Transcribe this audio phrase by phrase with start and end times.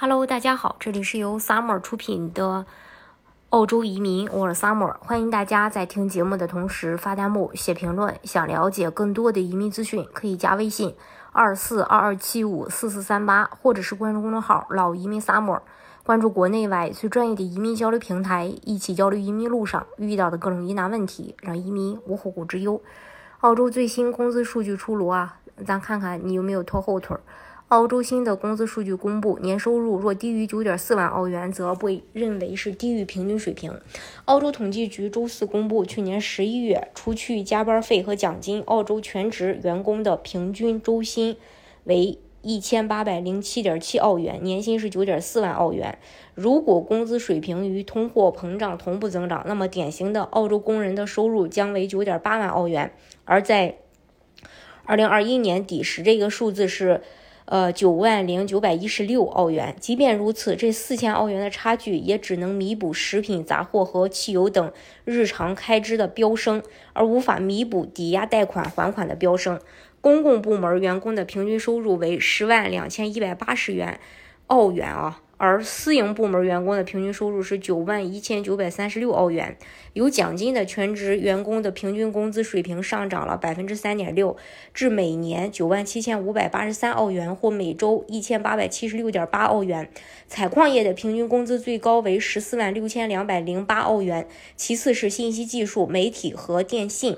[0.00, 2.64] Hello，大家好，这里是由 Summer 出品的
[3.48, 8.14] 澳洲移民，我是 Summer，欢迎大家在听节目的同时发弹幕、写评论。
[8.22, 10.94] 想了解更多的移民资讯，可以加微信
[11.32, 15.62] 二四二二七五四四三八，或者是关注公众号“老移民 Summer”，
[16.06, 22.80] 关注国内外最专业的移民交流平台，一起交流移民路上遇到的各种疑难问题，让移民无后顾之忧。
[23.40, 27.20] 澳洲最新工资数据出炉啊，咱看看你有没有拖后腿儿。
[27.68, 33.78] 澳洲新的工资数据公布，年收入若低于九点四万澳元，则被认为是低于平均水平。
[34.24, 41.36] 澳洲统计局周四公布，去年十一月除去加班费和奖金，澳洲全职员工的平均周薪
[41.84, 45.98] 为一千八百零七点七澳元，年薪是九点四万澳元。
[46.34, 52.94] 如果工资水平与通货膨胀同步增长，那么典型的澳洲工人的收入将为九点八万澳元。
[53.26, 53.76] 而在
[54.86, 57.02] 二零二一年底时，这个数字是。
[57.50, 59.74] 呃，九万零九百一十六澳元。
[59.80, 64.70] 即便如此，这四千澳元的差距也只能弥补食品、杂货和汽油等
[65.06, 69.58] 日常开支的飙升，而无法弥补抵押贷款还款的飙升。
[70.02, 73.98] 公共部门员工的平均收入为十万两千一百八十元
[74.48, 75.22] 澳元啊。
[75.38, 79.56] 而私营部门员工的平均收入是九万一千九百三十六澳元，
[79.92, 84.36] 有奖金的全职员工的平均工资水平上涨了百分之三点六，
[84.74, 89.88] 至每年九万七千五百八十三澳元或每周一千八百七十六点八澳元。
[90.26, 97.16] 采矿业的平均工资最高为十四万六千两百零八澳元，其次是信息技术、媒体和电信，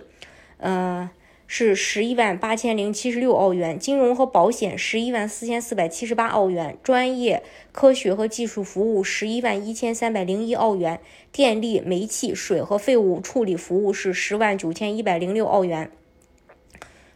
[0.59, 1.11] 呃。
[1.53, 11.01] 是十一万八千零七十六澳元，金融和保险十一万四千四百七十八澳元，专业科学和技术服务十一万一千三百零一澳元，
[11.33, 15.91] 电力、煤气、水和废物处理服务是十万九千一百零六澳元。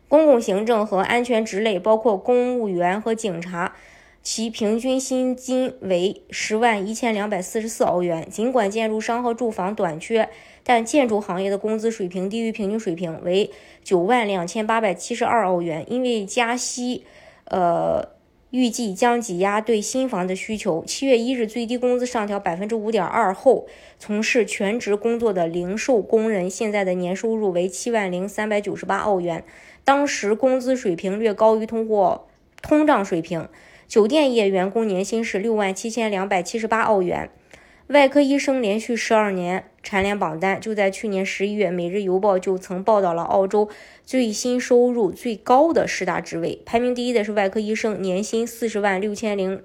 [0.08, 3.76] 公共行政和安全职类，包括公务员和警察。
[4.24, 8.26] 其平均薪金为十万一千两百四十四澳元。
[8.30, 10.30] 尽管建筑商和住房短缺，
[10.64, 13.50] 但建筑行业的工资水平低于平均水平，为
[13.82, 15.84] 九万两千八百七十二澳元。
[15.88, 17.04] 因为加息，
[17.44, 18.08] 呃，
[18.48, 20.82] 预计将挤压对新房的需求。
[20.86, 23.66] 七月一日最低工资上调百分之五点二后，
[23.98, 29.44] 从事全职工作的零售工人现在的年收入为七万零三百九十八澳元。
[29.84, 32.26] 当时工资水平略高于通货
[32.62, 33.46] 通胀水平。
[33.86, 37.30] 酒店业员工年薪是六万七千两百七十八澳元。
[37.88, 40.58] 外科医生连续十二年蝉联榜单。
[40.58, 43.68] 就在去年十一月，《每日邮报》就曾报道了澳洲
[44.06, 49.62] 最新收入最高的十大职位，排名第一的是外科医生，年薪四十万六千零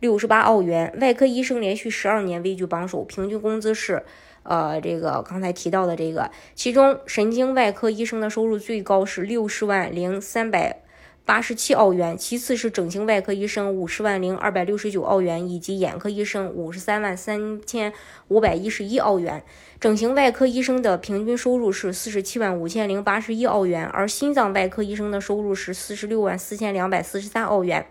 [0.00, 0.92] 六十八澳元。
[1.00, 4.02] 外科医生连续十二年位居榜首，平均工资是，
[4.42, 10.82] 呃，这个刚才提到的这个，其中神经外科医生的收入最高是六十万零三百。
[11.30, 17.92] 八十七澳元，其次是整形外科医生五十万零二百六十九澳元，以及眼科医生五十三万三千
[18.26, 19.44] 五百一十一澳元。
[19.78, 27.86] 整形外科医生的平均收入是四十七万五千零八十一澳元，而心脏外科医生的收入是四十六万四千两百四十三澳元。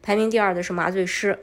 [0.00, 1.40] 排名第二的是麻醉师，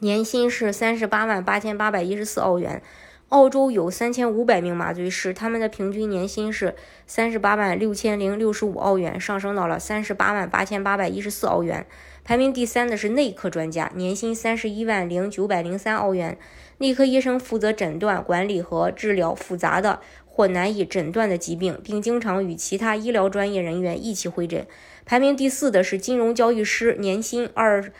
[0.00, 2.82] 年薪是三十八万八千八百一十四澳元。
[3.30, 6.74] 澳洲有三千五百名麻醉师，他们的平均年薪是
[7.06, 11.86] 三十八万六千零六十五澳元，上升到了三十八万八千八百一十四澳元。
[12.24, 16.36] 排名第三的是内科专家，年薪三十一万零九百零三澳元。
[16.78, 24.66] 内科医生负责诊断、管理和治疗复杂的或难以诊断的疾病，并经常与其他医疗专业人员一起会诊。
[25.06, 27.92] 排名第四的是金融交易师，年薪二，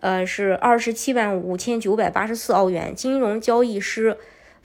[0.00, 2.94] 呃是二十七万五千九百八十四澳元。
[2.94, 4.16] 金融交易师。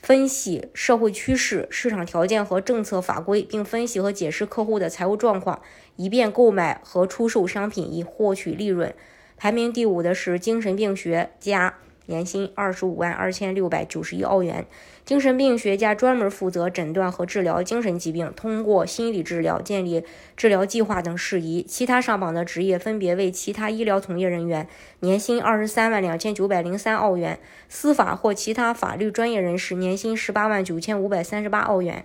[0.04, 5.62] 分析社会趋势、市场条件和政策法规，并分析和解释客户的财务状况，
[5.96, 8.94] 以便购买和出售商品以获取利润。
[9.38, 11.78] 排名第五的是精神病学家。
[12.06, 14.66] 年薪二十五万二千六百九十一澳元。
[15.04, 20.02] 精神病学家专门负责诊断和治疗精神疾病，通过心理治疗建立
[20.34, 21.62] 治疗计划等事宜。
[21.62, 24.66] 其他上榜的职业分别为其他医疗从业人员，
[25.00, 27.36] 年薪二十三万两千九百零三澳元；
[27.68, 32.04] 司法或其他法律专业人士，年薪十八万九千五百三十八澳元；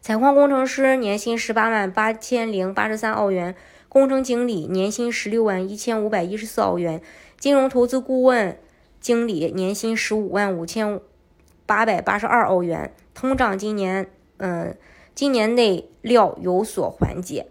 [0.00, 3.54] 采矿工程师年薪十八万八千零八十三澳元；
[3.88, 7.00] 工程经理年薪十六万一千五百一十四澳元。
[7.40, 8.58] 金融投资顾问
[9.00, 11.00] 经理年薪十五万五千
[11.64, 12.94] 八百八十二澳元。
[13.14, 14.76] 通胀今年，嗯，
[15.14, 17.46] 今年内料有所缓解。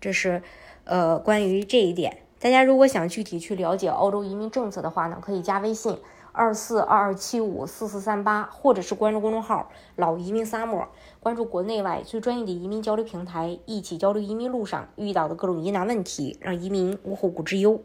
[0.00, 0.42] 这是
[0.82, 2.24] 呃关于这一点。
[2.40, 5.96] 大家如果想具体去了解澳洲移民政策的话呢，可以加微信
[6.32, 10.88] 二四二二七五四四三八，或者是关注公众号“老移民沙漠”，
[11.22, 17.80] 关注国内外最专业的移民交流平台，一起交流移民路上遇到的各种疑难问题，让移民无后顾之忧。